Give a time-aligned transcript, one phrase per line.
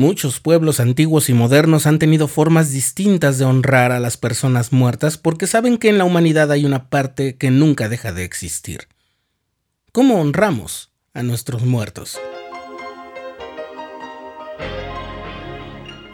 [0.00, 5.18] Muchos pueblos antiguos y modernos han tenido formas distintas de honrar a las personas muertas
[5.18, 8.88] porque saben que en la humanidad hay una parte que nunca deja de existir.
[9.92, 12.18] ¿Cómo honramos a nuestros muertos?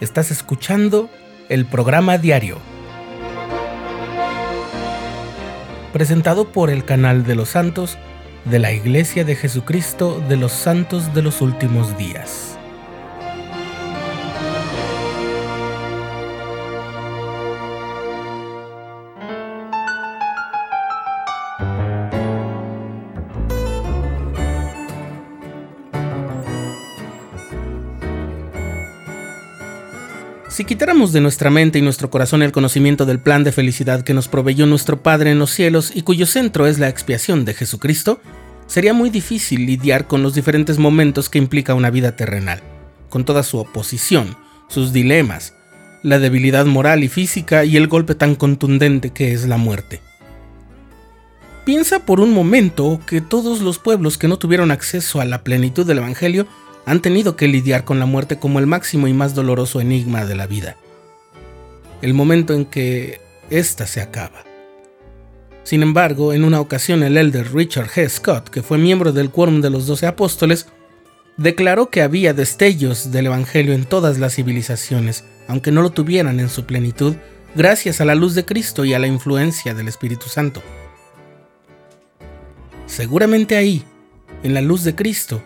[0.01, 1.09] Estás escuchando
[1.49, 2.59] el programa diario,
[5.93, 7.99] presentado por el canal de los santos
[8.47, 12.57] de la Iglesia de Jesucristo de los Santos de los Últimos Días.
[30.57, 34.15] Si quitáramos de nuestra mente y nuestro corazón el conocimiento del plan de felicidad que
[34.15, 38.23] nos proveyó nuestro Padre en los cielos y cuyo centro es la expiación de Jesucristo,
[38.67, 42.63] sería muy difícil lidiar con los diferentes momentos que implica una vida terrenal,
[43.11, 44.35] con toda su oposición,
[44.67, 45.53] sus dilemas,
[46.03, 50.01] la debilidad moral y física y el golpe tan contundente que es la muerte.
[51.67, 55.87] Piensa por un momento que todos los pueblos que no tuvieron acceso a la plenitud
[55.87, 56.47] del Evangelio
[56.87, 60.37] han tenido que lidiar con la muerte como el máximo y más doloroso enigma de
[60.37, 60.77] la vida.
[62.01, 63.21] El momento en que
[63.51, 64.45] ésta se acaba.
[65.65, 68.09] Sin embargo, en una ocasión el elder Richard G.
[68.09, 70.69] Scott, que fue miembro del Quórum de los Doce Apóstoles,
[71.37, 76.49] declaró que había destellos del Evangelio en todas las civilizaciones, aunque no lo tuvieran en
[76.49, 77.17] su plenitud,
[77.57, 80.63] gracias a la luz de Cristo y a la influencia del Espíritu Santo.
[82.87, 83.85] Seguramente ahí,
[84.45, 85.43] en la luz de Cristo,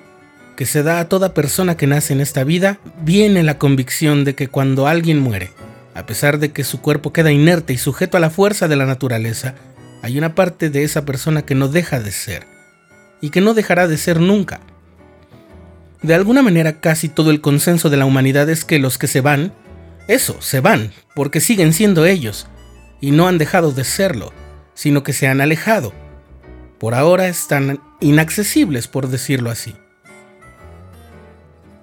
[0.61, 4.34] que se da a toda persona que nace en esta vida, viene la convicción de
[4.34, 5.52] que cuando alguien muere,
[5.94, 8.84] a pesar de que su cuerpo queda inerte y sujeto a la fuerza de la
[8.84, 9.55] naturaleza,
[10.02, 12.47] hay una parte de esa persona que no deja de ser,
[13.22, 14.61] y que no dejará de ser nunca.
[16.02, 19.22] De alguna manera casi todo el consenso de la humanidad es que los que se
[19.22, 19.55] van,
[20.08, 22.48] eso, se van, porque siguen siendo ellos,
[23.00, 24.30] y no han dejado de serlo,
[24.74, 25.95] sino que se han alejado.
[26.79, 29.74] Por ahora están inaccesibles, por decirlo así.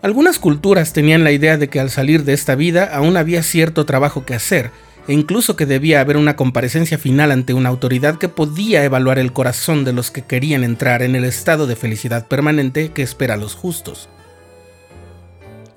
[0.01, 3.85] Algunas culturas tenían la idea de que al salir de esta vida aún había cierto
[3.85, 4.71] trabajo que hacer,
[5.07, 9.33] e incluso que debía haber una comparecencia final ante una autoridad que podía evaluar el
[9.33, 13.37] corazón de los que querían entrar en el estado de felicidad permanente que espera a
[13.37, 14.07] los justos.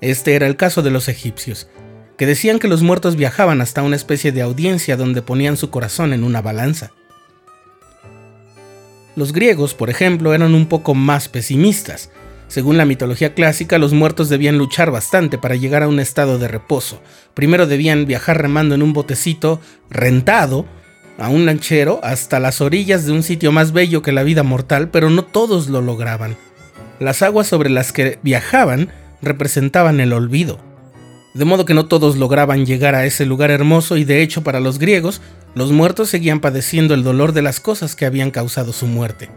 [0.01, 1.67] Este era el caso de los egipcios,
[2.17, 6.13] que decían que los muertos viajaban hasta una especie de audiencia donde ponían su corazón
[6.13, 6.91] en una balanza.
[9.15, 12.11] Los griegos, por ejemplo, eran un poco más pesimistas,
[12.51, 16.49] según la mitología clásica, los muertos debían luchar bastante para llegar a un estado de
[16.49, 17.01] reposo.
[17.33, 20.65] Primero debían viajar remando en un botecito rentado
[21.17, 24.89] a un lanchero hasta las orillas de un sitio más bello que la vida mortal,
[24.89, 26.35] pero no todos lo lograban.
[26.99, 28.91] Las aguas sobre las que viajaban
[29.21, 30.59] representaban el olvido.
[31.33, 34.59] De modo que no todos lograban llegar a ese lugar hermoso y de hecho para
[34.59, 35.21] los griegos,
[35.55, 39.29] los muertos seguían padeciendo el dolor de las cosas que habían causado su muerte.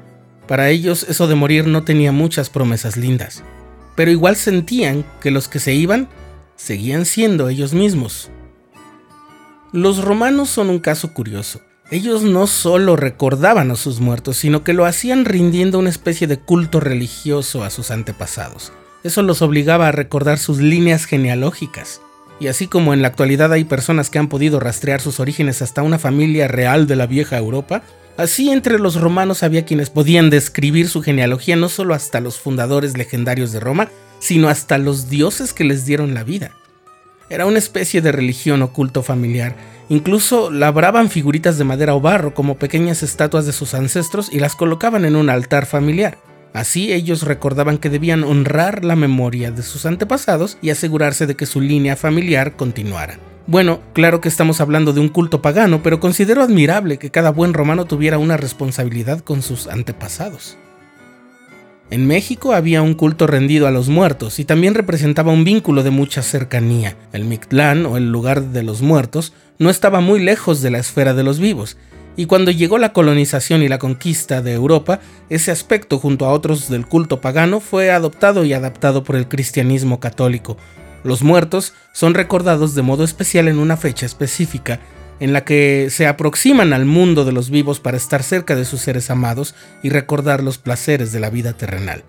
[0.46, 3.42] Para ellos eso de morir no tenía muchas promesas lindas,
[3.96, 6.08] pero igual sentían que los que se iban
[6.56, 8.30] seguían siendo ellos mismos.
[9.72, 11.60] Los romanos son un caso curioso.
[11.90, 16.38] Ellos no solo recordaban a sus muertos, sino que lo hacían rindiendo una especie de
[16.38, 18.72] culto religioso a sus antepasados.
[19.02, 22.00] Eso los obligaba a recordar sus líneas genealógicas.
[22.40, 25.82] Y así como en la actualidad hay personas que han podido rastrear sus orígenes hasta
[25.82, 27.82] una familia real de la vieja Europa,
[28.16, 32.96] Así entre los romanos había quienes podían describir su genealogía no solo hasta los fundadores
[32.96, 33.88] legendarios de Roma,
[34.20, 36.52] sino hasta los dioses que les dieron la vida.
[37.28, 39.56] Era una especie de religión o culto familiar.
[39.88, 44.54] Incluso labraban figuritas de madera o barro como pequeñas estatuas de sus ancestros y las
[44.54, 46.18] colocaban en un altar familiar.
[46.52, 51.46] Así ellos recordaban que debían honrar la memoria de sus antepasados y asegurarse de que
[51.46, 53.18] su línea familiar continuara.
[53.46, 57.52] Bueno, claro que estamos hablando de un culto pagano, pero considero admirable que cada buen
[57.52, 60.56] romano tuviera una responsabilidad con sus antepasados.
[61.90, 65.90] En México había un culto rendido a los muertos y también representaba un vínculo de
[65.90, 66.96] mucha cercanía.
[67.12, 71.12] El Mictlán, o el lugar de los muertos, no estaba muy lejos de la esfera
[71.12, 71.76] de los vivos,
[72.16, 76.70] y cuando llegó la colonización y la conquista de Europa, ese aspecto junto a otros
[76.70, 80.56] del culto pagano fue adoptado y adaptado por el cristianismo católico,
[81.04, 84.80] los muertos son recordados de modo especial en una fecha específica,
[85.20, 88.80] en la que se aproximan al mundo de los vivos para estar cerca de sus
[88.80, 92.02] seres amados y recordar los placeres de la vida terrenal.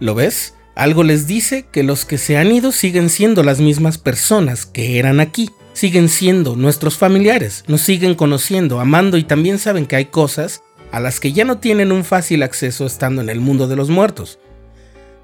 [0.00, 0.54] ¿Lo ves?
[0.74, 4.98] Algo les dice que los que se han ido siguen siendo las mismas personas que
[4.98, 10.04] eran aquí, siguen siendo nuestros familiares, nos siguen conociendo, amando y también saben que hay
[10.06, 10.62] cosas
[10.92, 13.90] a las que ya no tienen un fácil acceso estando en el mundo de los
[13.90, 14.38] muertos.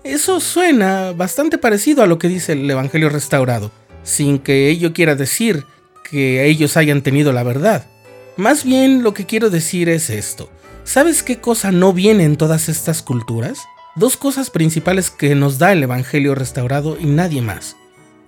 [0.04, 3.70] Eso suena bastante parecido a lo que dice el Evangelio restaurado,
[4.02, 5.64] sin que ello quiera decir
[6.10, 7.86] que ellos hayan tenido la verdad.
[8.36, 10.50] Más bien lo que quiero decir es esto.
[10.84, 13.60] ¿Sabes qué cosa no viene en todas estas culturas?
[13.96, 17.76] Dos cosas principales que nos da el Evangelio restaurado y nadie más.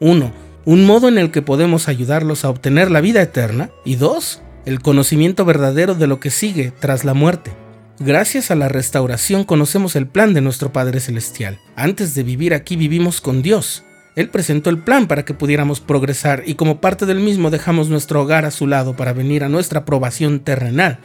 [0.00, 0.32] Uno,
[0.64, 3.70] un modo en el que podemos ayudarlos a obtener la vida eterna.
[3.84, 7.52] Y dos, el conocimiento verdadero de lo que sigue tras la muerte.
[7.98, 11.58] Gracias a la restauración conocemos el plan de nuestro Padre Celestial.
[11.76, 13.84] Antes de vivir aquí vivimos con Dios.
[14.16, 18.22] Él presentó el plan para que pudiéramos progresar y como parte del mismo dejamos nuestro
[18.22, 20.98] hogar a su lado para venir a nuestra aprobación terrenal.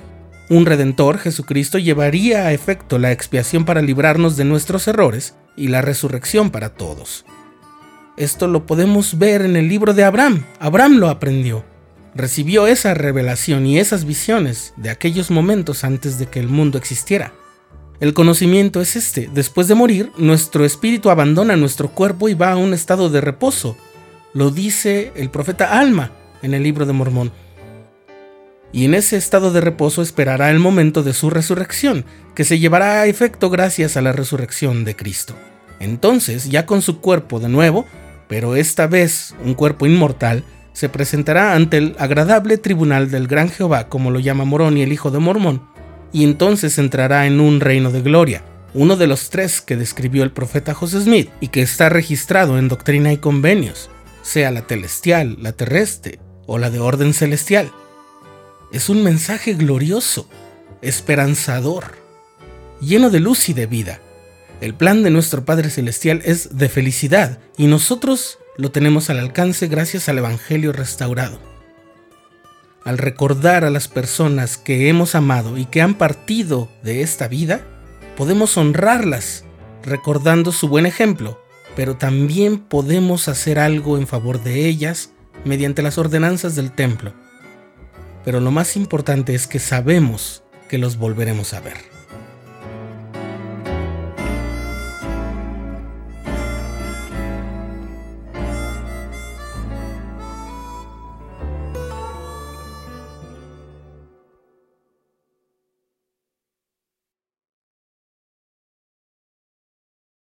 [0.50, 5.82] Un redentor, Jesucristo, llevaría a efecto la expiación para librarnos de nuestros errores y la
[5.82, 7.26] resurrección para todos.
[8.18, 10.46] Esto lo podemos ver en el libro de Abraham.
[10.60, 11.71] Abraham lo aprendió.
[12.14, 17.34] Recibió esa revelación y esas visiones de aquellos momentos antes de que el mundo existiera.
[18.02, 19.30] El conocimiento es este.
[19.34, 23.78] Después de morir, nuestro espíritu abandona nuestro cuerpo y va a un estado de reposo.
[24.34, 26.12] Lo dice el profeta Alma
[26.42, 27.32] en el libro de Mormón.
[28.74, 32.06] Y en ese estado de reposo esperará el momento de su resurrección,
[32.36, 35.36] que se llevará a efecto gracias a la resurrección de Cristo.
[35.80, 37.86] Entonces, ya con su cuerpo de nuevo,
[38.28, 40.44] pero esta vez un cuerpo inmortal,
[40.74, 45.12] se presentará ante el agradable tribunal del gran Jehová, como lo llama Moroni el hijo
[45.12, 45.62] de Mormón,
[46.14, 50.32] y entonces entrará en un reino de gloria, uno de los tres que describió el
[50.32, 53.90] profeta José Smith y que está registrado en Doctrina y Convenios,
[54.22, 57.72] sea la celestial, la terrestre o la de orden celestial.
[58.72, 60.30] Es un mensaje glorioso,
[60.82, 61.96] esperanzador,
[62.80, 64.00] lleno de luz y de vida.
[64.62, 69.68] El plan de nuestro Padre Celestial es de felicidad y nosotros lo tenemos al alcance
[69.68, 71.52] gracias al Evangelio restaurado
[72.84, 77.62] al recordar a las personas que hemos amado y que han partido de esta vida,
[78.18, 79.44] podemos honrarlas
[79.84, 81.40] recordando su buen ejemplo,
[81.76, 85.12] pero también podemos hacer algo en favor de ellas
[85.46, 87.14] mediante las ordenanzas del templo.
[88.26, 91.78] Pero lo más importante es que sabemos que los volveremos a ver.